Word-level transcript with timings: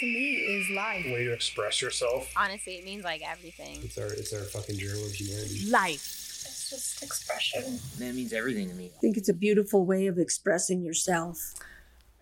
to 0.00 0.06
me 0.06 0.34
is 0.34 0.70
life. 0.70 1.04
way 1.04 1.24
to 1.24 1.32
express 1.32 1.80
yourself. 1.80 2.32
Honestly, 2.36 2.74
it 2.74 2.84
means 2.84 3.04
like 3.04 3.22
everything. 3.24 3.80
It's 3.82 3.98
our 3.98 4.06
it's 4.06 4.32
our 4.32 4.40
fucking 4.40 4.78
journal 4.78 5.04
of 5.04 5.12
humanity. 5.12 5.70
Life. 5.70 6.02
It's 6.02 6.70
just 6.70 7.02
expression. 7.02 7.78
That 7.98 8.14
means 8.14 8.32
everything 8.32 8.68
to 8.70 8.74
me. 8.74 8.90
I 8.96 9.00
think 9.00 9.16
it's 9.16 9.28
a 9.28 9.34
beautiful 9.34 9.84
way 9.84 10.06
of 10.06 10.18
expressing 10.18 10.82
yourself. 10.82 11.54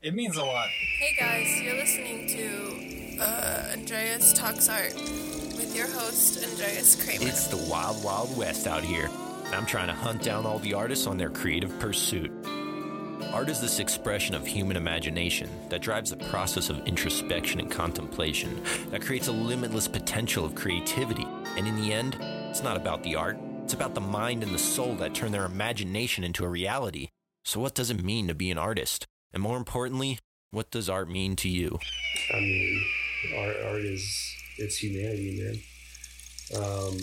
It 0.03 0.14
means 0.14 0.37
a 0.37 0.45
lot. 0.45 0.69
Hey 0.69 1.17
guys, 1.19 1.61
you're 1.61 1.77
listening 1.77 2.29
to 2.29 3.22
uh, 3.22 3.72
Andreas 3.72 4.33
Talks 4.33 4.69
Art 4.69 4.95
with 4.95 5.74
your 5.76 5.88
host, 5.88 6.45
Andreas 6.45 7.03
Kramer. 7.03 7.26
It's 7.26 7.47
the 7.47 7.56
wild, 7.71 8.03
wild 8.04 8.37
west 8.37 8.67
out 8.67 8.83
here. 8.83 9.08
I'm 9.53 9.67
trying 9.67 9.88
to 9.88 9.95
hunt 9.95 10.22
down 10.22 10.47
all 10.47 10.58
the 10.58 10.74
artists 10.74 11.06
on 11.06 11.17
their 11.17 11.31
creative 11.31 11.76
pursuit. 11.79 12.31
Art 13.39 13.49
is 13.49 13.61
this 13.61 13.79
expression 13.79 14.35
of 14.35 14.45
human 14.45 14.77
imagination 14.77 15.49
that 15.69 15.81
drives 15.81 16.11
the 16.11 16.16
process 16.16 16.70
of 16.70 16.84
introspection 16.88 17.61
and 17.61 17.70
contemplation, 17.70 18.61
that 18.91 19.01
creates 19.01 19.29
a 19.29 19.33
limitless 19.33 19.87
potential 19.87 20.45
of 20.45 20.56
creativity. 20.56 21.24
And 21.56 21.69
in 21.69 21.77
the 21.77 21.93
end, 21.93 22.16
it's 22.51 22.65
not 22.65 22.77
about 22.77 23.05
the 23.05 23.15
art, 23.15 23.38
it's 23.62 23.74
about 23.74 23.95
the 23.95 24.01
mind 24.01 24.43
and 24.43 24.52
the 24.52 24.59
soul 24.59 24.96
that 24.96 25.15
turn 25.15 25.30
their 25.30 25.45
imagination 25.45 26.24
into 26.24 26.45
a 26.45 26.48
reality. 26.48 27.10
So, 27.45 27.60
what 27.60 27.77
does 27.77 27.91
it 27.91 28.02
mean 28.02 28.27
to 28.27 28.34
be 28.34 28.51
an 28.51 28.59
artist? 28.59 29.06
And 29.32 29.41
more 29.41 29.57
importantly, 29.57 30.18
what 30.51 30.73
does 30.73 30.91
art 30.91 31.09
mean 31.09 31.37
to 31.37 31.48
you? 31.48 31.79
I 32.34 32.41
mean, 32.41 32.84
art 33.37 33.57
art 33.66 33.82
is 33.82 34.34
it's 34.57 34.79
humanity, 34.79 35.41
man. 35.41 36.60
Um, 36.60 36.96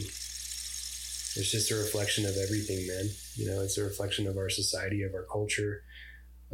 it's 1.37 1.51
just 1.51 1.71
a 1.71 1.75
reflection 1.75 2.25
of 2.25 2.35
everything, 2.35 2.85
man. 2.87 3.05
You 3.35 3.47
know, 3.47 3.61
it's 3.61 3.77
a 3.77 3.83
reflection 3.85 4.27
of 4.27 4.35
our 4.35 4.49
society, 4.49 5.03
of 5.03 5.13
our 5.13 5.25
culture, 5.31 5.83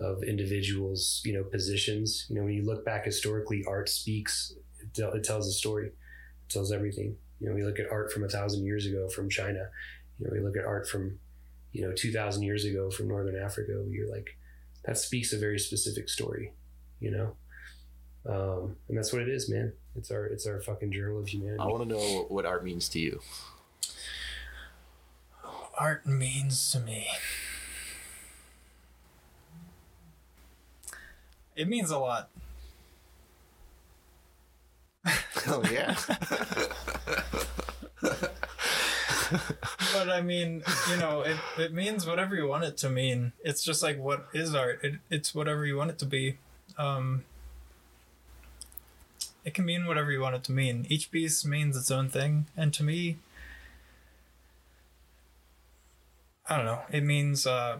of 0.01 0.23
individuals. 0.23 1.21
You 1.23 1.33
know, 1.33 1.43
positions. 1.43 2.25
You 2.29 2.35
know, 2.35 2.43
when 2.43 2.53
you 2.53 2.63
look 2.63 2.83
back 2.83 3.05
historically, 3.05 3.63
art 3.67 3.89
speaks. 3.89 4.53
It, 4.79 4.93
tell, 4.93 5.11
it 5.13 5.23
tells 5.23 5.47
a 5.47 5.51
story. 5.51 5.87
It 5.87 6.49
tells 6.49 6.71
everything. 6.71 7.15
You 7.39 7.49
know, 7.49 7.55
we 7.55 7.63
look 7.63 7.79
at 7.79 7.91
art 7.91 8.11
from 8.11 8.23
a 8.23 8.29
thousand 8.29 8.65
years 8.65 8.85
ago 8.85 9.07
from 9.07 9.29
China. 9.29 9.69
You 10.19 10.27
know, 10.27 10.33
we 10.33 10.39
look 10.39 10.57
at 10.57 10.65
art 10.65 10.87
from, 10.87 11.19
you 11.71 11.81
know, 11.81 11.93
two 11.93 12.11
thousand 12.11 12.43
years 12.43 12.65
ago 12.65 12.91
from 12.91 13.07
Northern 13.07 13.35
Africa. 13.35 13.83
You're 13.89 14.11
like, 14.11 14.37
that 14.85 14.97
speaks 14.97 15.33
a 15.33 15.37
very 15.37 15.59
specific 15.59 16.09
story. 16.09 16.53
You 16.99 17.11
know, 17.11 17.35
um, 18.29 18.75
and 18.87 18.97
that's 18.97 19.11
what 19.11 19.23
it 19.23 19.29
is, 19.29 19.49
man. 19.49 19.73
It's 19.95 20.11
our 20.11 20.25
it's 20.25 20.45
our 20.45 20.61
fucking 20.61 20.91
journal 20.91 21.19
of 21.19 21.27
humanity. 21.27 21.59
I 21.59 21.65
want 21.65 21.83
to 21.83 21.89
know 21.89 22.25
what 22.29 22.45
art 22.45 22.63
means 22.63 22.87
to 22.89 22.99
you. 22.99 23.21
Art 25.77 26.05
means 26.05 26.71
to 26.73 26.79
me. 26.79 27.07
It 31.55 31.67
means 31.67 31.91
a 31.91 31.99
lot. 31.99 32.29
Oh, 35.47 35.63
yeah. 35.71 35.95
But 39.93 40.09
I 40.09 40.21
mean, 40.21 40.63
you 40.89 40.97
know, 40.97 41.21
it, 41.21 41.37
it 41.57 41.73
means 41.73 42.05
whatever 42.05 42.35
you 42.35 42.47
want 42.47 42.63
it 42.63 42.77
to 42.77 42.89
mean. 42.89 43.33
It's 43.43 43.63
just 43.63 43.83
like 43.83 43.99
what 43.99 44.27
is 44.33 44.55
art? 44.55 44.79
It, 44.83 44.95
it's 45.09 45.35
whatever 45.35 45.65
you 45.65 45.77
want 45.77 45.91
it 45.91 45.99
to 45.99 46.05
be. 46.05 46.37
Um, 46.77 47.23
it 49.43 49.53
can 49.53 49.65
mean 49.65 49.85
whatever 49.85 50.11
you 50.11 50.21
want 50.21 50.35
it 50.35 50.43
to 50.45 50.51
mean. 50.51 50.85
Each 50.89 51.11
piece 51.11 51.45
means 51.45 51.77
its 51.77 51.91
own 51.91 52.09
thing, 52.09 52.47
and 52.55 52.73
to 52.73 52.83
me, 52.83 53.17
I 56.47 56.57
don't 56.57 56.65
know. 56.65 56.81
It 56.91 57.03
means 57.03 57.47
uh, 57.47 57.79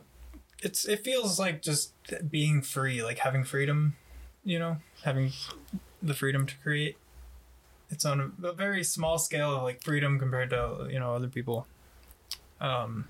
it's 0.62 0.86
it 0.86 1.04
feels 1.04 1.40
like 1.40 1.62
just 1.62 1.94
being 2.30 2.62
free, 2.62 3.04
like 3.04 3.20
having 3.20 3.44
freedom. 3.44 3.96
You 4.44 4.58
know, 4.58 4.78
having 5.04 5.32
the 6.02 6.14
freedom 6.14 6.46
to 6.48 6.56
create. 6.58 6.98
It's 7.90 8.06
on 8.06 8.34
a, 8.42 8.48
a 8.48 8.54
very 8.54 8.84
small 8.84 9.20
scale 9.20 9.56
of 9.56 9.64
like 9.64 9.84
freedom 9.84 10.18
compared 10.18 10.50
to 10.52 10.88
you 10.90 11.00
know 11.00 11.14
other 11.14 11.28
people. 11.28 11.68
Um, 12.60 13.08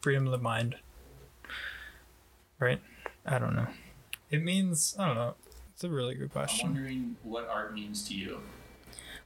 freedom 0.00 0.26
of 0.26 0.32
the 0.32 0.38
mind. 0.38 0.76
Right? 2.58 2.80
I 3.24 3.38
don't 3.38 3.54
know. 3.54 3.68
It 4.30 4.42
means 4.42 4.96
I 4.98 5.06
don't 5.06 5.16
know. 5.16 5.34
It's 5.72 5.84
a 5.84 5.90
really 5.90 6.14
good 6.14 6.32
question. 6.32 6.68
I'm 6.68 6.74
wondering 6.74 7.16
what 7.22 7.48
art 7.48 7.74
means 7.74 8.06
to 8.08 8.14
you. 8.14 8.40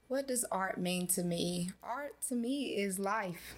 What 0.09 0.27
does 0.27 0.45
art 0.51 0.79
mean 0.79 1.07
to 1.09 1.23
me? 1.23 1.71
Art 1.83 2.15
to 2.29 2.35
me 2.35 2.75
is 2.75 2.99
life. 2.99 3.55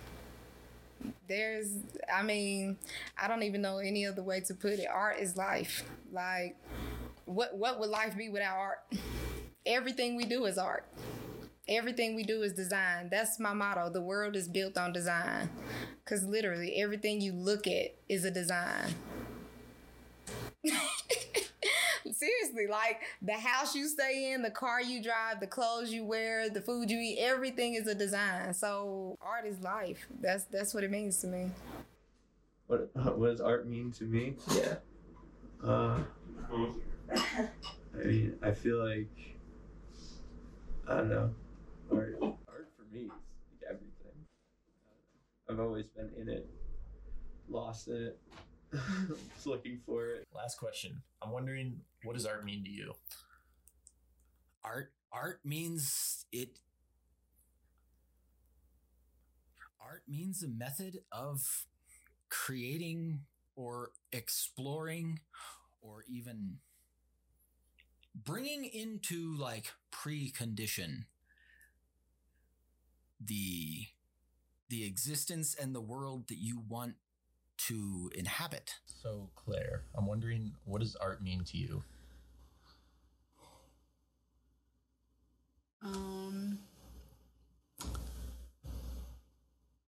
There's, 1.28 1.68
I 2.12 2.22
mean, 2.22 2.76
I 3.20 3.28
don't 3.28 3.42
even 3.42 3.62
know 3.62 3.78
any 3.78 4.06
other 4.06 4.22
way 4.22 4.40
to 4.40 4.54
put 4.54 4.72
it. 4.74 4.86
Art 4.92 5.18
is 5.18 5.36
life. 5.36 5.84
Like, 6.12 6.56
what 7.26 7.56
what 7.56 7.80
would 7.80 7.90
life 7.90 8.16
be 8.16 8.28
without 8.28 8.56
art? 8.56 8.78
Everything 9.66 10.16
we 10.16 10.24
do 10.24 10.44
is 10.46 10.58
art. 10.58 10.84
Everything 11.68 12.16
we 12.16 12.24
do 12.24 12.42
is 12.42 12.52
design. 12.54 13.08
That's 13.10 13.38
my 13.40 13.52
motto. 13.54 13.90
The 13.90 14.02
world 14.02 14.36
is 14.36 14.48
built 14.48 14.76
on 14.78 14.92
design. 14.92 15.50
Because 16.04 16.24
literally, 16.24 16.74
everything 16.76 17.20
you 17.20 17.32
look 17.32 17.66
at 17.68 17.94
is 18.08 18.24
a 18.24 18.30
design. 18.30 18.94
Seriously, 22.52 22.70
like 22.70 23.02
the 23.20 23.32
house 23.32 23.74
you 23.74 23.88
stay 23.88 24.32
in, 24.32 24.42
the 24.42 24.50
car 24.50 24.80
you 24.82 25.02
drive, 25.02 25.40
the 25.40 25.46
clothes 25.46 25.92
you 25.92 26.04
wear, 26.04 26.50
the 26.50 26.60
food 26.60 26.90
you 26.90 26.98
eat, 26.98 27.18
everything 27.18 27.74
is 27.74 27.86
a 27.86 27.94
design. 27.94 28.52
So 28.54 29.16
art 29.20 29.46
is 29.46 29.60
life. 29.60 30.06
That's 30.20 30.44
that's 30.44 30.74
what 30.74 30.84
it 30.84 30.90
means 30.90 31.18
to 31.18 31.26
me. 31.26 31.50
What 32.66 32.90
what 33.16 33.30
does 33.30 33.40
art 33.40 33.66
mean 33.66 33.90
to 33.92 34.04
me? 34.04 34.34
Yeah. 34.54 34.76
Uh, 35.64 36.00
I 37.12 38.04
mean, 38.04 38.36
I 38.42 38.50
feel 38.52 38.86
like 38.86 39.36
I 40.88 40.96
don't 40.96 41.08
know. 41.10 41.34
Art 41.92 42.18
art 42.48 42.68
for 42.76 42.94
me 42.94 43.04
is 43.04 43.10
like 43.10 43.70
everything. 43.70 44.26
I've 45.48 45.60
always 45.60 45.86
been 45.86 46.10
in 46.20 46.28
it, 46.28 46.48
lost 47.48 47.88
in 47.88 47.96
it, 47.96 48.18
just 48.72 49.46
looking 49.46 49.78
for 49.86 50.06
it. 50.06 50.26
Last 50.34 50.58
question. 50.58 51.02
I'm 51.22 51.30
wondering 51.30 51.80
what 52.04 52.14
does 52.14 52.26
art 52.26 52.44
mean 52.44 52.64
to 52.64 52.70
you? 52.70 52.94
Art 54.64 54.92
art 55.12 55.40
means 55.44 56.24
it 56.32 56.58
art 59.80 60.02
means 60.08 60.42
a 60.42 60.48
method 60.48 61.00
of 61.10 61.66
creating 62.28 63.20
or 63.56 63.90
exploring 64.12 65.20
or 65.82 66.04
even 66.08 66.56
bringing 68.14 68.64
into 68.64 69.34
like 69.36 69.72
precondition 69.92 71.04
the 73.20 73.86
the 74.68 74.84
existence 74.86 75.54
and 75.54 75.74
the 75.74 75.80
world 75.80 76.28
that 76.28 76.38
you 76.38 76.62
want 76.66 76.94
to 77.68 78.10
inhabit. 78.14 78.74
So, 78.86 79.30
Claire, 79.34 79.84
I'm 79.96 80.06
wondering 80.06 80.52
what 80.64 80.80
does 80.80 80.96
art 80.96 81.22
mean 81.22 81.44
to 81.44 81.56
you? 81.56 81.82
Um, 85.84 86.58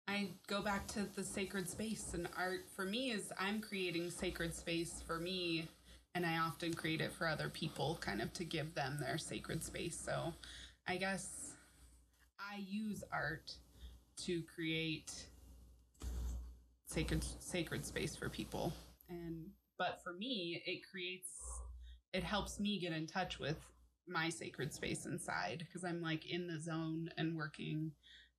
I 0.07 0.29
go 0.47 0.62
back 0.62 0.88
to 0.89 1.06
the 1.16 1.23
sacred 1.23 1.69
space, 1.69 2.12
and 2.13 2.28
art 2.38 2.66
for 2.75 2.85
me 2.85 3.12
is 3.12 3.31
I'm 3.39 3.62
creating 3.62 4.09
sacred 4.09 4.56
space 4.56 5.03
for 5.06 5.19
me, 5.19 5.67
and 6.16 6.25
I 6.25 6.38
often 6.38 6.73
create 6.73 7.01
it 7.01 7.12
for 7.13 7.28
other 7.28 7.50
people, 7.50 7.97
kind 8.01 8.22
of 8.22 8.33
to 8.33 8.44
give 8.44 8.73
them 8.73 8.97
their 9.00 9.17
sacred 9.17 9.63
space. 9.63 10.00
So 10.00 10.33
I 10.88 10.97
guess 10.97 11.53
I 12.39 12.57
use 12.67 13.03
art 13.12 13.53
to 14.25 14.41
create 14.44 15.12
sacred 16.93 17.25
sacred 17.39 17.85
space 17.85 18.15
for 18.15 18.29
people, 18.29 18.71
and 19.09 19.47
but 19.77 19.99
for 20.03 20.13
me, 20.13 20.61
it 20.65 20.81
creates 20.89 21.29
it 22.13 22.23
helps 22.23 22.59
me 22.59 22.79
get 22.79 22.93
in 22.93 23.07
touch 23.07 23.39
with 23.39 23.57
my 24.07 24.29
sacred 24.29 24.73
space 24.73 25.06
inside 25.06 25.59
because 25.65 25.83
I'm 25.83 26.01
like 26.01 26.29
in 26.29 26.45
the 26.45 26.59
zone 26.59 27.09
and 27.18 27.35
working 27.35 27.91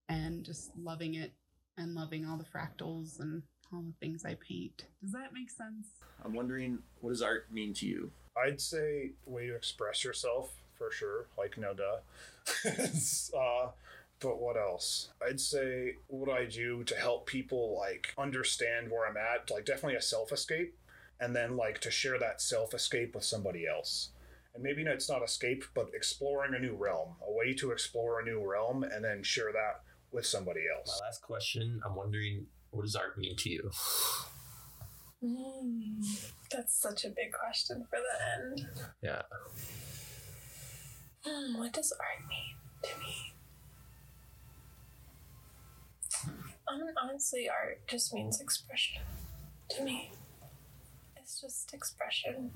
and 0.08 0.44
just 0.44 0.70
loving 0.76 1.14
it 1.14 1.32
and 1.76 1.94
loving 1.94 2.26
all 2.26 2.36
the 2.36 2.44
fractals 2.44 3.18
and 3.18 3.42
all 3.72 3.82
the 3.82 3.94
things 4.00 4.24
I 4.24 4.36
paint. 4.46 4.84
Does 5.02 5.12
that 5.12 5.32
make 5.32 5.50
sense? 5.50 5.88
I'm 6.24 6.34
wondering 6.34 6.78
what 7.00 7.10
does 7.10 7.22
art 7.22 7.46
mean 7.50 7.74
to 7.74 7.86
you? 7.86 8.10
I'd 8.36 8.60
say 8.60 9.12
way 9.26 9.46
to 9.46 9.56
express 9.56 10.04
yourself 10.04 10.52
for 10.76 10.92
sure. 10.92 11.26
Like 11.36 11.58
no 11.58 11.74
duh. 11.74 12.68
uh, 13.36 13.70
but 14.20 14.40
what 14.40 14.56
else? 14.56 15.10
I'd 15.26 15.40
say 15.40 15.96
what 16.06 16.30
I 16.30 16.46
do 16.46 16.84
to 16.84 16.94
help 16.94 17.26
people 17.26 17.76
like 17.76 18.14
understand 18.16 18.90
where 18.90 19.06
I'm 19.08 19.16
at. 19.16 19.50
Like 19.50 19.66
definitely 19.66 19.96
a 19.96 20.02
self 20.02 20.32
escape, 20.32 20.76
and 21.20 21.34
then 21.34 21.56
like 21.56 21.80
to 21.80 21.90
share 21.90 22.18
that 22.18 22.40
self 22.40 22.74
escape 22.74 23.14
with 23.14 23.24
somebody 23.24 23.66
else. 23.66 24.10
And 24.54 24.62
maybe 24.62 24.82
it's 24.82 25.10
not 25.10 25.22
escape, 25.22 25.64
but 25.74 25.88
exploring 25.94 26.54
a 26.54 26.60
new 26.60 26.76
realm, 26.76 27.16
a 27.26 27.32
way 27.32 27.54
to 27.54 27.72
explore 27.72 28.20
a 28.20 28.24
new 28.24 28.48
realm, 28.48 28.84
and 28.84 29.04
then 29.04 29.22
share 29.22 29.52
that 29.52 29.82
with 30.12 30.26
somebody 30.26 30.60
else. 30.74 31.00
My 31.00 31.06
last 31.08 31.22
question. 31.22 31.80
I'm 31.84 31.96
wondering 31.96 32.46
what 32.70 32.82
does 32.82 32.96
art 32.96 33.18
mean 33.18 33.36
to 33.36 33.50
you? 33.50 33.70
Mm, 35.22 36.30
that's 36.50 36.74
such 36.80 37.04
a 37.04 37.08
big 37.08 37.32
question 37.32 37.86
for 37.88 37.98
the 37.98 38.42
end. 38.42 38.68
Yeah. 39.02 39.22
Hmm, 41.24 41.58
what 41.58 41.72
does 41.72 41.92
art 41.92 42.28
mean 42.28 42.56
to 42.82 42.98
me? 43.00 43.34
Um, 46.26 46.34
honestly, 47.02 47.48
art 47.48 47.80
just 47.86 48.12
means 48.14 48.40
expression 48.40 49.02
to 49.70 49.82
me. 49.82 50.12
It's 51.16 51.40
just 51.40 51.72
expression. 51.72 52.50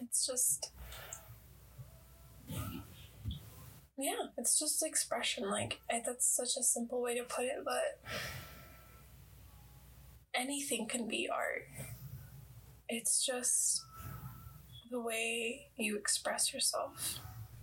It's 0.00 0.26
just. 0.26 0.70
Yeah, 3.98 4.28
it's 4.38 4.58
just 4.58 4.84
expression. 4.84 5.50
Like, 5.50 5.80
I, 5.90 6.02
that's 6.04 6.26
such 6.26 6.56
a 6.58 6.62
simple 6.62 7.02
way 7.02 7.16
to 7.18 7.24
put 7.24 7.44
it, 7.44 7.64
but 7.64 8.00
anything 10.34 10.86
can 10.86 11.06
be 11.06 11.28
art. 11.28 11.68
It's 12.88 13.24
just 13.24 13.84
the 14.90 15.00
way 15.00 15.68
you 15.76 15.96
express 15.96 16.52
yourself. 16.52 17.20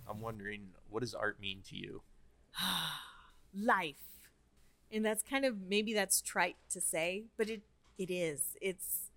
I'm 0.10 0.22
wondering, 0.22 0.68
what 0.90 1.02
does 1.02 1.14
art 1.14 1.40
mean 1.42 1.62
to 1.70 1.76
you? 1.76 2.02
life. 3.58 3.96
And 4.92 5.06
that's 5.06 5.24
kind 5.24 5.46
of 5.46 5.62
maybe 5.70 5.94
that's 5.94 6.22
trite 6.22 6.58
to 6.72 6.82
say, 6.82 7.26
but 7.38 7.50
it 7.50 7.62
it 7.98 8.10
is. 8.12 8.56
It's 8.62 9.10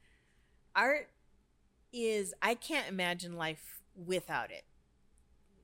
art 0.77 1.11
is 1.93 2.35
I 2.43 2.55
can't 2.55 2.89
imagine 2.89 3.37
life 3.37 3.81
without 3.97 4.51
it. 4.51 4.65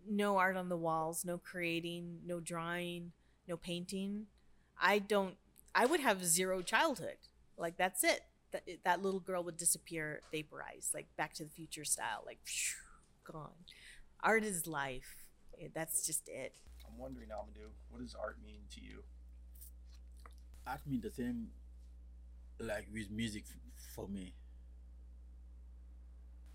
No 0.09 0.37
art 0.39 0.57
on 0.57 0.69
the 0.69 0.77
walls, 0.77 1.25
no 1.25 1.39
creating, 1.39 2.21
no 2.25 2.39
drawing, 2.41 3.13
no 3.49 3.57
painting. 3.57 4.27
I 4.81 4.99
don't 4.99 5.35
I 5.75 5.87
would 5.87 6.01
have 6.01 6.25
zero 6.25 6.63
childhood. 6.63 7.17
Like 7.59 7.77
that's 7.77 8.05
it. 8.05 8.23
That 8.53 8.63
that 8.85 9.03
little 9.03 9.21
girl 9.21 9.43
would 9.45 9.57
disappear, 9.57 10.21
vaporize, 10.31 10.91
like 10.95 11.07
back 11.17 11.35
to 11.35 11.45
the 11.45 11.51
future 11.51 11.85
style, 11.85 12.23
like 12.25 12.39
phew, 12.45 13.33
gone. 13.33 13.65
Art 14.23 14.45
is 14.45 14.67
life. 14.67 15.27
That's 15.75 16.07
just 16.07 16.29
it. 16.29 16.53
I'm 16.97 17.03
wondering, 17.03 17.29
Amadou, 17.29 17.69
what 17.91 18.01
does 18.01 18.15
art 18.15 18.39
mean 18.43 18.63
to 18.75 18.81
you? 18.81 19.03
Art 20.67 20.81
means 20.87 21.03
the 21.03 21.11
same, 21.11 21.49
like 22.59 22.87
with 22.93 23.11
music 23.11 23.45
for 23.95 24.09
me. 24.09 24.33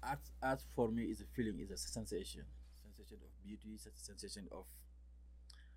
Art, 0.03 0.19
art 0.41 0.61
for 0.75 0.89
me 0.89 1.03
is 1.03 1.21
a 1.21 1.25
feeling, 1.25 1.59
is 1.59 1.71
a 1.71 1.77
sensation, 1.77 2.43
sensation 2.81 3.17
of 3.23 3.29
beauty, 3.43 3.77
sensation 3.95 4.47
of 4.51 4.65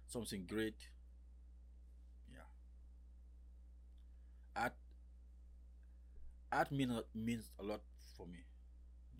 something 0.06 0.44
great. 0.46 0.76
Yeah. 2.32 2.42
Art, 4.56 4.74
art 6.52 6.70
mean, 6.72 7.00
means 7.14 7.50
a 7.58 7.62
lot 7.62 7.80
for 8.16 8.26
me. 8.26 8.44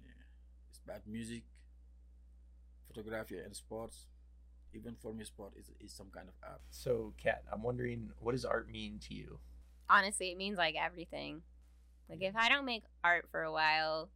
Yeah. 0.05 0.13
It's 0.71 0.81
about 0.85 1.07
music, 1.07 1.45
photography, 2.87 3.39
and 3.39 3.55
sports 3.55 4.07
even 4.75 4.95
for 5.01 5.13
me 5.13 5.25
sport 5.25 5.53
is, 5.59 5.67
is 5.81 5.93
some 5.93 6.09
kind 6.15 6.29
of 6.29 6.35
art. 6.49 6.61
So 6.71 7.13
kat 7.23 7.43
i'm 7.53 7.63
wondering 7.63 8.11
what 8.21 8.33
does 8.33 8.45
art 8.45 8.71
mean 8.71 8.99
to 9.09 9.15
you? 9.15 9.39
Honestly 9.89 10.31
it 10.31 10.39
means 10.39 10.59
like 10.59 10.75
everything. 10.81 11.43
Like 12.09 12.23
if 12.23 12.37
i 12.37 12.49
don't 12.49 12.65
make 12.67 12.85
art 13.03 13.27
for 13.31 13.43
a 13.43 13.53
while 13.53 14.11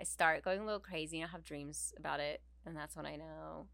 i 0.00 0.04
start 0.04 0.42
going 0.42 0.60
a 0.60 0.64
little 0.64 0.80
crazy 0.80 1.20
and 1.20 1.28
i 1.28 1.32
have 1.32 1.44
dreams 1.44 1.94
about 1.98 2.20
it 2.20 2.40
and 2.64 2.76
that's 2.76 2.96
when 2.96 3.06
i 3.06 3.16
know 3.16 3.66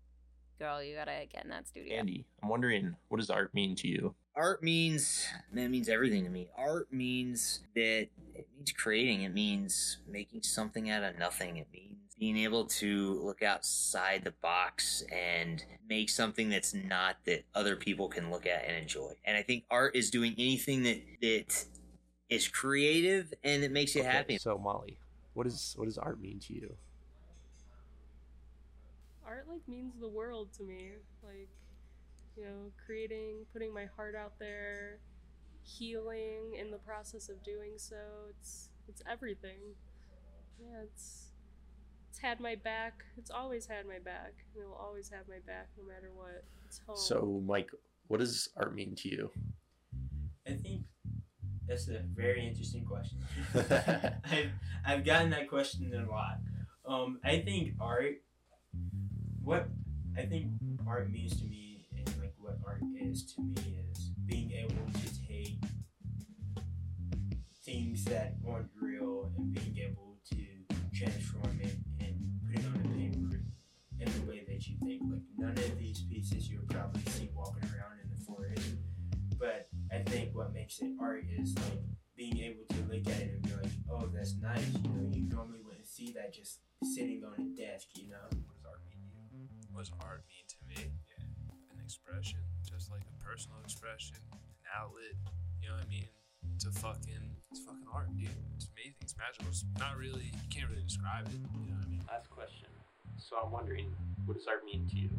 girl 0.58 0.82
you 0.82 0.94
gotta 0.94 1.26
get 1.32 1.44
in 1.44 1.50
that 1.50 1.66
studio. 1.68 1.96
Andy 1.96 2.24
i'm 2.42 2.48
wondering 2.48 2.96
what 3.08 3.18
does 3.18 3.30
art 3.30 3.52
mean 3.54 3.74
to 3.76 3.88
you? 3.88 4.14
Art 4.34 4.62
means 4.62 5.26
man, 5.52 5.66
it 5.66 5.70
means 5.70 5.88
everything 5.88 6.24
to 6.24 6.30
me. 6.30 6.48
Art 6.56 6.92
means 6.92 7.60
that 7.74 8.08
it 8.34 8.48
means 8.56 8.72
creating. 8.72 9.22
It 9.22 9.34
means 9.34 9.98
making 10.08 10.42
something 10.42 10.88
out 10.90 11.02
of 11.02 11.18
nothing. 11.18 11.58
It 11.58 11.68
means 11.72 12.11
being 12.22 12.36
able 12.36 12.64
to 12.66 13.20
look 13.24 13.42
outside 13.42 14.22
the 14.22 14.30
box 14.30 15.02
and 15.10 15.64
make 15.88 16.08
something 16.08 16.48
that's 16.48 16.72
not 16.72 17.16
that 17.24 17.44
other 17.52 17.74
people 17.74 18.06
can 18.06 18.30
look 18.30 18.46
at 18.46 18.64
and 18.64 18.76
enjoy. 18.76 19.10
And 19.24 19.36
I 19.36 19.42
think 19.42 19.64
art 19.72 19.96
is 19.96 20.08
doing 20.08 20.32
anything 20.38 20.84
that 20.84 21.02
that 21.20 21.64
is 22.30 22.46
creative 22.46 23.34
and 23.42 23.64
it 23.64 23.72
makes 23.72 23.96
you 23.96 24.02
okay, 24.02 24.10
happy. 24.10 24.38
So 24.38 24.56
Molly, 24.56 24.98
what 25.34 25.48
does 25.48 25.74
what 25.76 25.86
does 25.86 25.98
art 25.98 26.20
mean 26.20 26.38
to 26.46 26.54
you? 26.54 26.76
Art 29.26 29.46
like 29.50 29.66
means 29.66 29.94
the 30.00 30.08
world 30.08 30.52
to 30.58 30.62
me. 30.62 30.92
Like, 31.24 31.48
you 32.36 32.44
know, 32.44 32.70
creating, 32.86 33.46
putting 33.52 33.74
my 33.74 33.86
heart 33.96 34.14
out 34.14 34.38
there, 34.38 35.00
healing 35.64 36.54
in 36.56 36.70
the 36.70 36.78
process 36.78 37.28
of 37.28 37.42
doing 37.42 37.72
so. 37.78 37.96
It's 38.30 38.68
it's 38.86 39.02
everything. 39.10 39.74
Yeah, 40.60 40.84
it's 40.84 41.31
it's 41.31 41.31
had 42.22 42.40
my 42.40 42.54
back. 42.54 43.02
It's 43.18 43.30
always 43.30 43.66
had 43.66 43.86
my 43.86 43.98
back, 43.98 44.32
and 44.54 44.62
it 44.62 44.66
will 44.66 44.76
always 44.76 45.10
have 45.10 45.28
my 45.28 45.40
back 45.46 45.68
no 45.76 45.84
matter 45.86 46.10
what. 46.14 46.44
It's 46.66 46.80
home. 46.86 46.96
So, 46.96 47.42
Mike, 47.44 47.70
what 48.06 48.20
does 48.20 48.48
art 48.56 48.74
mean 48.74 48.94
to 48.96 49.08
you? 49.08 49.30
I 50.46 50.52
think 50.52 50.82
that's 51.68 51.88
a 51.88 52.00
very 52.14 52.46
interesting 52.46 52.84
question. 52.84 53.18
I've 54.30 54.50
I've 54.86 55.04
gotten 55.04 55.30
that 55.30 55.48
question 55.48 55.92
a 55.94 56.10
lot. 56.10 56.38
Um, 56.86 57.18
I 57.24 57.38
think 57.38 57.74
art. 57.80 58.22
What 59.42 59.68
I 60.16 60.22
think 60.22 60.46
art 60.86 61.10
means 61.10 61.38
to 61.40 61.46
me, 61.46 61.86
and 61.96 62.06
like 62.20 62.34
what 62.38 62.58
art 62.64 62.82
is 62.98 63.24
to 63.34 63.42
me, 63.42 63.80
is 63.90 64.10
being 64.26 64.52
able 64.52 64.86
to 64.92 65.26
take 65.28 65.58
things 67.64 68.04
that 68.04 68.34
aren't 68.48 68.68
real 68.80 69.30
and 69.36 69.52
being 69.52 69.76
able 69.78 70.16
to 70.30 70.36
transform 70.94 71.58
it 71.60 71.74
in 74.02 74.12
the 74.20 74.26
way 74.30 74.44
that 74.46 74.66
you 74.66 74.76
think. 74.84 75.02
Like 75.08 75.22
none 75.38 75.56
of 75.56 75.78
these 75.78 76.02
pieces 76.02 76.48
you'll 76.48 76.66
probably 76.68 77.02
see 77.12 77.30
walking 77.34 77.64
around 77.70 77.98
in 78.02 78.10
the 78.10 78.24
forest. 78.24 78.74
But 79.38 79.68
I 79.90 80.02
think 80.08 80.34
what 80.34 80.52
makes 80.52 80.80
it 80.80 80.92
art 81.00 81.24
is 81.30 81.54
like 81.56 81.82
being 82.16 82.38
able 82.38 82.64
to 82.70 82.80
look 82.90 83.06
at 83.06 83.22
it 83.22 83.34
and 83.34 83.42
be 83.42 83.54
like, 83.54 83.72
oh, 83.90 84.08
that's 84.12 84.34
nice. 84.40 84.66
You 84.82 84.90
know, 84.90 85.08
you 85.10 85.28
normally 85.28 85.60
wouldn't 85.64 85.86
see 85.86 86.12
that 86.12 86.34
just 86.34 86.60
sitting 86.82 87.22
on 87.24 87.34
a 87.40 87.48
desk. 87.56 87.88
You 87.94 88.10
know. 88.10 88.26
What 88.30 88.54
does 88.54 88.66
art 88.66 88.82
mean 88.90 89.02
to 89.08 89.16
you? 89.34 89.48
What 89.72 89.84
does 89.84 89.92
art 90.04 90.22
mean 90.28 90.46
to 90.46 90.58
me? 90.68 90.90
Yeah, 91.08 91.24
an 91.72 91.80
expression, 91.82 92.40
just 92.62 92.90
like 92.90 93.02
a 93.02 93.24
personal 93.24 93.58
expression, 93.64 94.16
an 94.32 94.68
outlet. 94.76 95.16
You 95.62 95.70
know 95.70 95.76
what 95.76 95.86
I 95.86 95.90
mean? 95.90 96.08
It's 96.54 96.66
a 96.66 96.72
fucking, 96.72 97.24
it's 97.50 97.60
fucking 97.64 97.86
art, 97.92 98.10
dude. 98.18 98.28
It's 98.56 98.68
amazing. 98.74 98.94
It's 99.00 99.16
magical. 99.16 99.48
It's 99.48 99.64
not 99.78 99.96
really, 99.96 100.30
you 100.30 100.48
can't 100.50 100.68
really 100.70 100.82
describe 100.82 101.26
it. 101.26 101.38
You 101.64 101.70
know 101.70 101.78
what 101.78 101.86
I 101.86 101.90
mean? 101.90 102.02
Last 102.10 102.30
question. 102.30 102.68
So 103.28 103.36
I'm 103.42 103.50
wondering, 103.52 103.86
what 104.26 104.36
does 104.36 104.46
art 104.46 104.64
mean 104.64 104.86
to 104.90 104.96
you? 104.96 105.10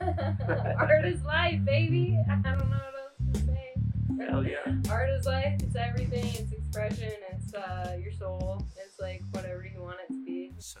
Art 0.78 1.04
is 1.04 1.22
life, 1.24 1.64
baby. 1.64 2.18
I 2.30 2.34
don't 2.36 2.70
know 2.70 2.76
what 2.76 2.94
else 2.94 3.34
to 3.34 3.46
say. 3.46 3.74
Hell 4.28 4.46
yeah. 4.46 4.74
Art 4.90 5.10
is 5.10 5.26
life. 5.26 5.60
It's 5.62 5.76
everything. 5.76 6.24
It's 6.26 6.52
expression. 6.52 7.12
It's 7.32 7.52
uh, 7.54 7.96
your 8.02 8.12
soul. 8.12 8.64
It's 8.86 8.98
like 9.00 9.22
whatever 9.32 9.64
you 9.66 9.82
want 9.82 9.96
it 10.08 10.12
to 10.12 10.24
be. 10.24 10.52
So, 10.58 10.80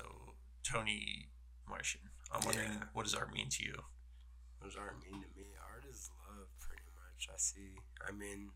Tony 0.62 1.28
Martian, 1.68 2.00
I'm 2.32 2.44
wondering, 2.44 2.70
Yeah. 2.72 2.84
what 2.92 3.04
does 3.04 3.14
art 3.14 3.32
mean 3.34 3.48
to 3.50 3.64
you? 3.64 3.74
What 4.60 4.68
does 4.70 4.76
art 4.76 4.96
mean 5.04 5.20
to 5.20 5.28
me? 5.36 5.46
Art 5.72 5.84
is 5.90 6.10
love, 6.28 6.46
pretty 6.60 6.82
much. 6.96 7.28
I 7.32 7.36
see. 7.36 7.76
I 8.06 8.12
mean, 8.12 8.50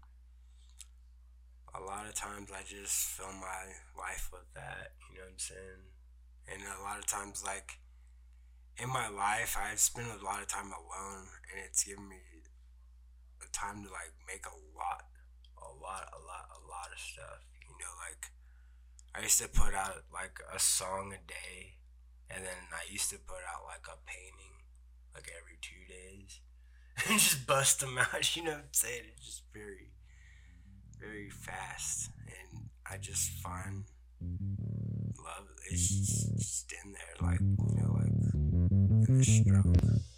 a 1.74 1.80
lot 1.80 2.06
of 2.06 2.14
times 2.14 2.50
I 2.52 2.62
just 2.62 2.94
fill 3.08 3.32
my 3.32 3.74
life 3.98 4.30
with 4.32 4.46
that. 4.54 4.92
You 5.10 5.18
know 5.18 5.24
what 5.24 5.32
I'm 5.32 5.38
saying? 5.38 5.82
And 6.50 6.62
a 6.62 6.82
lot 6.82 6.98
of 6.98 7.06
times, 7.06 7.42
like 7.44 7.78
in 8.76 8.88
my 8.88 9.08
life, 9.08 9.56
I've 9.58 9.80
spent 9.80 10.08
a 10.08 10.24
lot 10.24 10.42
of 10.42 10.48
time 10.48 10.72
alone, 10.72 11.26
and 11.50 11.62
it's 11.64 11.84
given 11.84 12.08
me 12.08 12.18
the 13.40 13.46
time 13.52 13.84
to 13.84 13.90
like 13.90 14.12
make 14.26 14.46
a 14.46 14.58
lot, 14.76 15.06
a 15.58 15.70
lot, 15.80 16.10
a 16.12 16.20
lot, 16.20 16.46
a 16.50 16.60
lot 16.68 16.88
of 16.92 16.98
stuff. 16.98 17.40
You 17.62 17.76
know, 17.78 17.92
like 18.02 18.30
I 19.14 19.22
used 19.22 19.40
to 19.40 19.48
put 19.48 19.74
out 19.74 20.04
like 20.12 20.40
a 20.52 20.58
song 20.58 21.14
a 21.14 21.22
day, 21.26 21.78
and 22.30 22.44
then 22.44 22.60
I 22.72 22.90
used 22.90 23.10
to 23.10 23.18
put 23.18 23.42
out 23.46 23.64
like 23.66 23.86
a 23.86 23.98
painting 24.06 24.54
like 25.14 25.30
every 25.40 25.58
two 25.62 25.86
days 25.88 26.40
and 27.08 27.18
just 27.20 27.46
bust 27.46 27.80
them 27.80 27.98
out. 27.98 28.24
You 28.36 28.44
know 28.44 28.50
what 28.52 28.58
I'm 28.58 28.72
saying? 28.72 29.02
It's 29.16 29.26
just 29.26 29.42
very, 29.52 29.92
very 30.98 31.30
fast, 31.30 32.10
and 32.26 32.68
I 32.90 32.96
just 32.98 33.30
find 33.30 33.84
love. 35.24 35.46
It's 35.70 35.88
just, 35.88 36.36
just 36.36 36.72
in 36.84 36.92
there, 36.92 37.28
like 37.28 37.40
you 37.40 37.76
know, 37.76 37.92
like 37.94 38.12
in 38.34 39.16
the 39.18 39.24
stroke. 39.24 39.76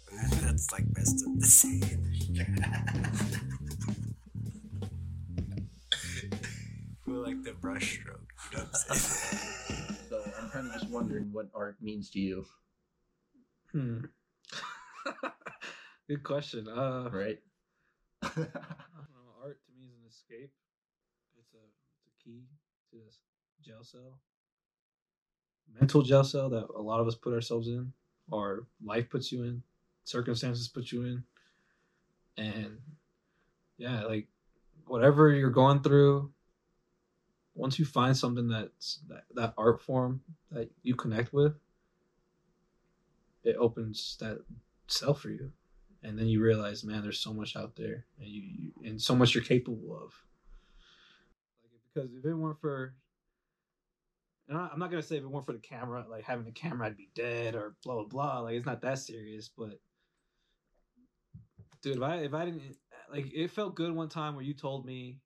That's 0.41 0.71
like 0.71 0.91
best 0.93 1.23
of 1.25 1.39
to 1.39 1.45
say. 1.47 1.81
In 1.91 2.03
the 2.03 2.15
stroke. 2.15 2.47
Feel 7.05 7.21
like 7.27 7.43
the 7.43 7.53
brush 7.53 7.99
stroke. 7.99 8.29
You 8.51 8.57
know 8.57 8.63
what 8.63 8.85
I'm 8.89 8.97
saying? 8.97 9.93
So 10.09 10.23
I'm 10.39 10.49
kind 10.51 10.67
of 10.67 10.73
just 10.73 10.89
wondering 10.89 11.29
what 11.33 11.47
art 11.53 11.75
means 11.81 12.09
to 12.11 12.19
you. 12.19 12.45
Hmm. 13.73 14.05
Good 16.07 16.23
question. 16.23 16.69
Uh, 16.69 17.09
right. 17.11 17.39
I 18.21 18.29
don't 18.33 18.37
know, 18.37 19.35
art 19.43 19.59
to 19.65 19.71
me 19.77 19.87
is 19.87 19.91
an 19.99 20.07
escape. 20.07 20.51
It's 21.37 21.53
a 21.53 21.57
it's 21.57 22.07
a 22.07 22.23
key 22.23 22.45
to 22.91 22.97
this 23.03 23.19
jail 23.61 23.83
cell. 23.83 24.21
Mental 25.79 26.01
jail 26.01 26.23
cell 26.23 26.49
that 26.49 26.67
a 26.75 26.81
lot 26.81 26.99
of 26.99 27.07
us 27.07 27.15
put 27.15 27.33
ourselves 27.33 27.67
in, 27.67 27.91
or 28.29 28.65
life 28.83 29.09
puts 29.09 29.31
you 29.31 29.43
in, 29.43 29.61
circumstances 30.03 30.67
put 30.67 30.91
you 30.91 31.03
in, 31.03 31.23
and 32.37 32.77
yeah, 33.77 34.03
like 34.03 34.27
whatever 34.85 35.31
you're 35.31 35.49
going 35.49 35.81
through, 35.81 36.31
once 37.55 37.79
you 37.79 37.85
find 37.85 38.15
something 38.15 38.47
that's 38.47 38.99
that, 39.07 39.23
that 39.33 39.53
art 39.57 39.81
form 39.81 40.21
that 40.51 40.69
you 40.83 40.95
connect 40.95 41.33
with, 41.33 41.55
it 43.43 43.55
opens 43.57 44.17
that 44.19 44.39
cell 44.87 45.13
for 45.13 45.29
you, 45.29 45.51
and 46.03 46.17
then 46.17 46.27
you 46.27 46.41
realize, 46.41 46.83
man, 46.83 47.01
there's 47.01 47.19
so 47.19 47.33
much 47.33 47.55
out 47.55 47.75
there, 47.75 48.05
and 48.19 48.27
you, 48.27 48.41
you 48.41 48.71
and 48.85 49.01
so 49.01 49.15
much 49.15 49.33
you're 49.33 49.43
capable 49.43 49.99
of. 50.03 50.13
Because 51.93 52.11
if 52.13 52.25
it 52.25 52.33
weren't 52.33 52.61
for 52.61 52.93
and 54.47 54.57
I- 54.57 54.69
I'm 54.71 54.79
not 54.79 54.89
gonna 54.89 55.01
say 55.03 55.17
if 55.17 55.23
it 55.23 55.27
weren't 55.29 55.45
for 55.45 55.53
the 55.53 55.59
camera, 55.59 56.05
like 56.09 56.23
having 56.23 56.45
the 56.45 56.51
camera, 56.51 56.87
I'd 56.87 56.97
be 56.97 57.09
dead 57.15 57.55
or 57.55 57.75
blah 57.83 57.95
blah 57.95 58.03
blah. 58.05 58.39
Like 58.39 58.55
it's 58.55 58.65
not 58.65 58.81
that 58.81 58.99
serious, 58.99 59.49
but 59.49 59.79
dude, 61.81 61.97
if 61.97 62.03
I 62.03 62.15
if 62.17 62.33
I 62.33 62.45
didn't 62.45 62.77
like, 63.11 63.31
it 63.33 63.49
felt 63.51 63.75
good 63.75 63.93
one 63.93 64.09
time 64.09 64.35
where 64.35 64.43
you 64.43 64.53
told 64.53 64.85
me 64.85 65.19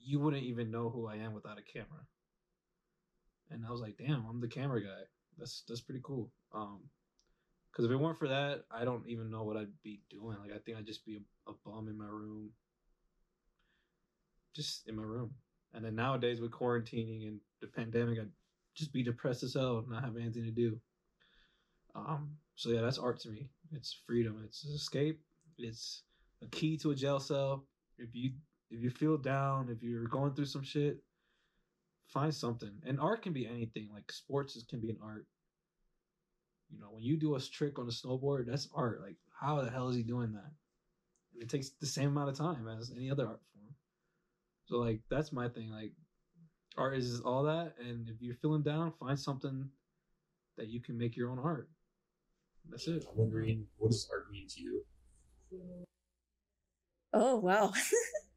you 0.00 0.18
wouldn't 0.18 0.42
even 0.42 0.70
know 0.70 0.90
who 0.90 1.06
I 1.06 1.16
am 1.16 1.32
without 1.32 1.58
a 1.58 1.62
camera, 1.62 2.06
and 3.50 3.64
I 3.66 3.70
was 3.70 3.80
like, 3.80 3.96
damn, 3.96 4.26
I'm 4.26 4.40
the 4.40 4.48
camera 4.48 4.82
guy. 4.82 5.02
That's 5.38 5.62
that's 5.68 5.80
pretty 5.80 6.00
cool. 6.02 6.30
Um, 6.52 6.80
because 7.70 7.86
if 7.86 7.90
it 7.90 7.96
weren't 7.96 8.18
for 8.18 8.28
that, 8.28 8.64
I 8.70 8.84
don't 8.84 9.08
even 9.08 9.30
know 9.30 9.44
what 9.44 9.56
I'd 9.56 9.82
be 9.82 10.00
doing. 10.10 10.36
Like 10.40 10.52
I 10.52 10.58
think 10.58 10.76
I'd 10.76 10.86
just 10.86 11.06
be 11.06 11.16
a, 11.16 11.50
a 11.50 11.54
bum 11.64 11.88
in 11.88 11.96
my 11.96 12.06
room, 12.06 12.50
just 14.54 14.86
in 14.88 14.96
my 14.96 15.02
room. 15.02 15.34
And 15.74 15.84
then 15.84 15.94
nowadays 15.94 16.40
with 16.40 16.50
quarantining 16.50 17.26
and 17.28 17.40
the 17.60 17.66
pandemic, 17.66 18.18
I'd 18.18 18.28
just 18.74 18.92
be 18.92 19.02
depressed 19.02 19.42
as 19.42 19.54
hell, 19.54 19.78
and 19.78 19.88
not 19.88 20.04
have 20.04 20.16
anything 20.16 20.44
to 20.44 20.50
do. 20.50 20.78
Um, 21.94 22.30
so 22.54 22.70
yeah, 22.70 22.80
that's 22.80 22.98
art 22.98 23.20
to 23.20 23.30
me. 23.30 23.48
It's 23.72 24.00
freedom. 24.06 24.42
It's 24.44 24.64
escape. 24.64 25.20
It's 25.58 26.02
a 26.42 26.46
key 26.46 26.76
to 26.78 26.90
a 26.90 26.94
jail 26.94 27.20
cell. 27.20 27.64
If 27.98 28.10
you 28.14 28.32
if 28.70 28.82
you 28.82 28.90
feel 28.90 29.18
down, 29.18 29.68
if 29.68 29.82
you're 29.82 30.06
going 30.06 30.34
through 30.34 30.46
some 30.46 30.62
shit, 30.62 30.98
find 32.06 32.34
something. 32.34 32.72
And 32.86 33.00
art 33.00 33.22
can 33.22 33.32
be 33.32 33.46
anything. 33.46 33.88
Like 33.92 34.10
sports 34.10 34.62
can 34.68 34.80
be 34.80 34.90
an 34.90 34.98
art. 35.02 35.26
You 36.70 36.80
know, 36.80 36.88
when 36.92 37.02
you 37.02 37.16
do 37.16 37.34
a 37.34 37.40
trick 37.40 37.78
on 37.78 37.86
a 37.86 37.90
snowboard, 37.90 38.46
that's 38.46 38.68
art. 38.74 39.02
Like, 39.02 39.16
how 39.38 39.60
the 39.60 39.70
hell 39.70 39.88
is 39.90 39.96
he 39.96 40.02
doing 40.02 40.32
that? 40.32 40.50
And 41.34 41.42
It 41.42 41.50
takes 41.50 41.70
the 41.70 41.86
same 41.86 42.08
amount 42.08 42.30
of 42.30 42.38
time 42.38 42.66
as 42.66 42.90
any 42.96 43.10
other 43.10 43.26
art 43.26 43.40
form. 43.52 43.61
So 44.72 44.78
like 44.78 45.00
that's 45.10 45.32
my 45.32 45.50
thing. 45.50 45.70
Like 45.70 45.92
art 46.78 46.96
is 46.96 47.20
all 47.20 47.42
that, 47.42 47.74
and 47.78 48.08
if 48.08 48.16
you're 48.20 48.36
feeling 48.36 48.62
down, 48.62 48.94
find 48.98 49.20
something 49.20 49.68
that 50.56 50.68
you 50.68 50.80
can 50.80 50.96
make 50.96 51.14
your 51.14 51.30
own 51.30 51.38
art. 51.38 51.68
That's 52.70 52.88
it. 52.88 53.04
I'm 53.10 53.18
wondering, 53.18 53.66
what 53.76 53.90
does 53.90 54.08
art 54.10 54.30
mean 54.30 54.46
to 54.48 54.62
you? 54.62 54.82
Oh, 57.12 57.36
wow. 57.36 57.74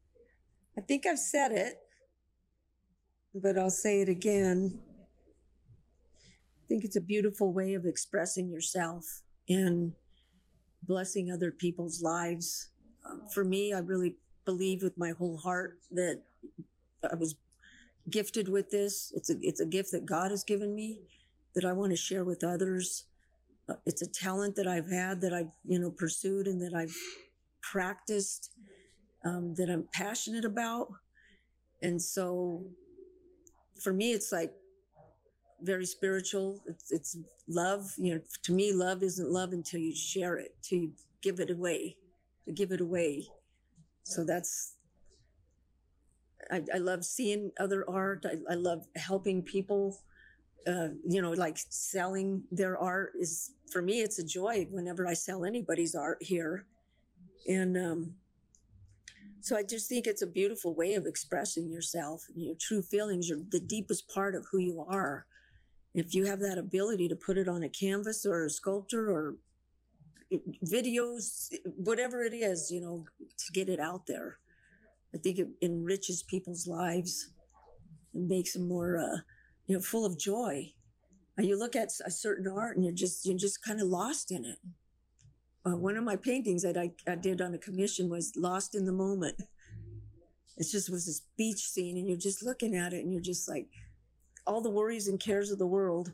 I 0.76 0.82
think 0.82 1.06
I've 1.06 1.18
said 1.18 1.52
it, 1.52 1.78
but 3.34 3.56
I'll 3.56 3.70
say 3.70 4.02
it 4.02 4.10
again. 4.10 4.78
I 6.58 6.64
think 6.68 6.84
it's 6.84 6.96
a 6.96 7.00
beautiful 7.00 7.54
way 7.54 7.72
of 7.72 7.86
expressing 7.86 8.50
yourself 8.50 9.22
and 9.48 9.94
blessing 10.82 11.30
other 11.32 11.50
people's 11.50 12.02
lives. 12.02 12.68
Um, 13.08 13.22
for 13.32 13.42
me, 13.42 13.72
I 13.72 13.78
really 13.78 14.16
believe 14.46 14.82
with 14.82 14.96
my 14.96 15.10
whole 15.10 15.36
heart 15.36 15.78
that 15.90 16.22
I 17.02 17.16
was 17.16 17.34
gifted 18.08 18.48
with 18.48 18.70
this. 18.70 19.12
It's 19.14 19.28
a 19.28 19.36
it's 19.42 19.60
a 19.60 19.66
gift 19.66 19.92
that 19.92 20.06
God 20.06 20.30
has 20.30 20.44
given 20.44 20.74
me 20.74 21.00
that 21.54 21.64
I 21.64 21.72
want 21.72 21.90
to 21.90 21.96
share 21.96 22.24
with 22.24 22.42
others. 22.42 23.04
Uh, 23.68 23.74
it's 23.84 24.00
a 24.00 24.06
talent 24.06 24.56
that 24.56 24.66
I've 24.66 24.90
had 24.90 25.20
that 25.20 25.34
I've 25.34 25.52
you 25.66 25.78
know 25.78 25.90
pursued 25.90 26.46
and 26.46 26.62
that 26.62 26.74
I've 26.74 26.96
practiced 27.60 28.52
um, 29.24 29.54
that 29.56 29.68
I'm 29.68 29.88
passionate 29.92 30.44
about. 30.44 30.88
And 31.82 32.00
so 32.00 32.64
for 33.82 33.92
me, 33.92 34.12
it's 34.12 34.32
like 34.32 34.52
very 35.60 35.86
spiritual. 35.86 36.60
It's, 36.66 36.92
it's 36.92 37.18
love. 37.48 37.92
You 37.98 38.14
know, 38.14 38.20
to 38.44 38.52
me, 38.52 38.72
love 38.72 39.02
isn't 39.02 39.30
love 39.30 39.52
until 39.52 39.80
you 39.80 39.94
share 39.94 40.36
it, 40.36 40.54
till 40.62 40.78
you 40.78 40.92
give 41.22 41.40
it 41.40 41.50
away, 41.50 41.96
to 42.46 42.52
give 42.52 42.70
it 42.72 42.80
away. 42.80 43.28
So 44.06 44.24
that's, 44.24 44.74
I, 46.48 46.62
I 46.72 46.78
love 46.78 47.04
seeing 47.04 47.50
other 47.58 47.84
art. 47.90 48.24
I, 48.24 48.52
I 48.52 48.54
love 48.54 48.86
helping 48.94 49.42
people. 49.42 49.98
Uh, 50.64 50.90
you 51.04 51.20
know, 51.20 51.32
like 51.32 51.58
selling 51.70 52.44
their 52.52 52.78
art 52.78 53.14
is 53.18 53.52
for 53.70 53.82
me, 53.82 54.02
it's 54.02 54.20
a 54.20 54.24
joy 54.24 54.68
whenever 54.70 55.08
I 55.08 55.14
sell 55.14 55.44
anybody's 55.44 55.96
art 55.96 56.18
here. 56.20 56.66
And, 57.48 57.76
um, 57.76 58.14
so 59.40 59.56
I 59.56 59.64
just 59.64 59.88
think 59.88 60.06
it's 60.06 60.22
a 60.22 60.26
beautiful 60.26 60.74
way 60.74 60.94
of 60.94 61.06
expressing 61.06 61.68
yourself 61.68 62.24
and 62.32 62.44
your 62.44 62.54
true 62.60 62.82
feelings. 62.82 63.28
You're 63.28 63.38
the 63.50 63.60
deepest 63.60 64.08
part 64.08 64.36
of 64.36 64.46
who 64.50 64.58
you 64.58 64.84
are. 64.88 65.26
If 65.94 66.14
you 66.14 66.26
have 66.26 66.40
that 66.40 66.58
ability 66.58 67.08
to 67.08 67.16
put 67.16 67.38
it 67.38 67.48
on 67.48 67.62
a 67.64 67.68
canvas 67.68 68.24
or 68.24 68.44
a 68.44 68.50
sculpture 68.50 69.10
or 69.10 69.36
videos, 70.64 71.52
whatever 71.64 72.22
it 72.22 72.34
is, 72.34 72.70
you 72.70 72.80
know, 72.80 73.04
to 73.18 73.52
get 73.52 73.68
it 73.68 73.80
out 73.80 74.06
there, 74.06 74.38
I 75.14 75.18
think 75.18 75.38
it 75.38 75.48
enriches 75.62 76.22
people's 76.22 76.66
lives 76.66 77.30
and 78.12 78.28
makes 78.28 78.54
them 78.54 78.68
more, 78.68 78.98
uh, 78.98 79.18
you 79.66 79.76
know, 79.76 79.80
full 79.80 80.04
of 80.04 80.18
joy. 80.18 80.72
And 81.36 81.46
you 81.46 81.58
look 81.58 81.76
at 81.76 81.90
a 82.04 82.10
certain 82.10 82.48
art 82.48 82.76
and 82.76 82.84
you're 82.84 82.94
just, 82.94 83.26
you're 83.26 83.36
just 83.36 83.62
kind 83.62 83.80
of 83.80 83.88
lost 83.88 84.30
in 84.30 84.44
it. 84.44 84.58
Uh, 85.66 85.76
one 85.76 85.96
of 85.96 86.04
my 86.04 86.16
paintings 86.16 86.62
that 86.62 86.76
I, 86.76 86.92
I 87.06 87.16
did 87.16 87.40
on 87.40 87.54
a 87.54 87.58
commission 87.58 88.08
was 88.08 88.32
lost 88.36 88.74
in 88.74 88.86
the 88.86 88.92
moment. 88.92 89.36
It 90.56 90.66
just 90.70 90.90
was 90.90 91.06
this 91.06 91.22
beach 91.36 91.68
scene 91.68 91.98
and 91.98 92.08
you're 92.08 92.16
just 92.16 92.42
looking 92.42 92.74
at 92.74 92.92
it 92.92 93.04
and 93.04 93.12
you're 93.12 93.20
just 93.20 93.48
like 93.48 93.68
all 94.46 94.60
the 94.60 94.70
worries 94.70 95.08
and 95.08 95.20
cares 95.20 95.50
of 95.50 95.58
the 95.58 95.66
world 95.66 96.12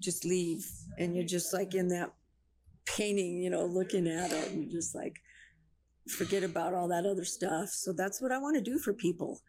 just 0.00 0.24
leave 0.24 0.68
and 0.98 1.14
you're 1.14 1.24
just 1.24 1.54
like 1.54 1.74
in 1.74 1.88
that 1.88 2.12
painting 2.86 3.40
you 3.40 3.50
know 3.50 3.64
looking 3.64 4.06
at 4.06 4.32
it 4.32 4.52
and 4.52 4.70
just 4.70 4.94
like 4.94 5.16
forget 6.16 6.44
about 6.44 6.72
all 6.72 6.88
that 6.88 7.04
other 7.04 7.24
stuff 7.24 7.68
so 7.68 7.92
that's 7.92 8.22
what 8.22 8.30
i 8.30 8.38
want 8.38 8.54
to 8.54 8.62
do 8.62 8.78
for 8.78 8.92
people 8.92 9.40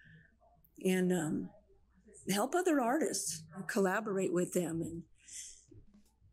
and 0.83 1.11
um, 1.11 1.49
help 2.31 2.55
other 2.55 2.81
artists 2.81 3.43
collaborate 3.67 4.33
with 4.33 4.53
them 4.53 4.81
and 4.81 5.03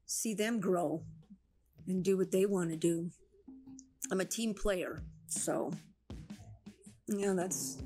see 0.06 0.34
them 0.34 0.60
grow 0.60 1.02
and 1.86 2.02
do 2.04 2.16
what 2.16 2.30
they 2.30 2.46
want 2.46 2.70
to 2.70 2.76
do. 2.76 3.10
I'm 4.10 4.20
a 4.20 4.24
team 4.24 4.54
player, 4.54 5.02
so 5.26 5.72
yeah, 7.08 7.32
that's 7.34 7.78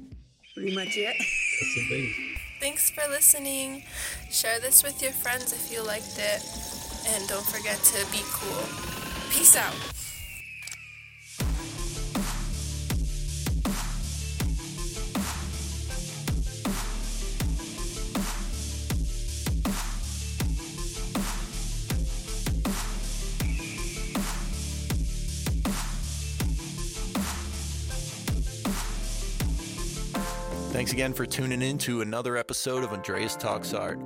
pretty 0.54 0.74
much 0.74 0.96
it. 0.96 1.16
That's 1.18 1.74
the 1.74 1.88
thing. 1.88 2.14
Thanks 2.60 2.90
for 2.90 3.08
listening. 3.08 3.84
Share 4.30 4.60
this 4.60 4.82
with 4.82 5.02
your 5.02 5.12
friends 5.12 5.52
if 5.52 5.72
you 5.72 5.84
liked 5.84 6.18
it. 6.18 6.42
And 7.08 7.28
don't 7.28 7.46
forget 7.46 7.78
to 7.78 8.12
be 8.12 8.20
cool. 8.32 8.97
Peace 9.30 9.56
out. 9.56 9.74
Thanks 30.70 30.92
again 30.92 31.12
for 31.12 31.26
tuning 31.26 31.60
in 31.60 31.76
to 31.78 32.02
another 32.02 32.36
episode 32.36 32.84
of 32.84 32.92
Andreas 32.92 33.34
Talks 33.34 33.74
Art. 33.74 33.98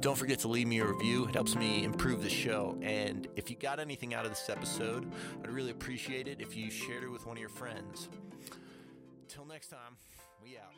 Don't 0.00 0.16
forget 0.16 0.38
to 0.40 0.48
leave 0.48 0.66
me 0.66 0.78
a 0.78 0.86
review. 0.86 1.26
It 1.26 1.34
helps 1.34 1.54
me 1.54 1.84
improve 1.84 2.22
the 2.22 2.30
show. 2.30 2.78
And 2.80 3.28
if 3.36 3.50
you 3.50 3.56
got 3.56 3.78
anything 3.78 4.14
out 4.14 4.24
of 4.24 4.30
this 4.30 4.48
episode, 4.48 5.10
I'd 5.44 5.50
really 5.50 5.72
appreciate 5.72 6.26
it 6.26 6.40
if 6.40 6.56
you 6.56 6.70
shared 6.70 7.04
it 7.04 7.08
with 7.10 7.26
one 7.26 7.36
of 7.36 7.40
your 7.40 7.50
friends. 7.50 8.08
Till 9.28 9.44
next 9.44 9.68
time, 9.68 9.96
we 10.42 10.56
out. 10.56 10.72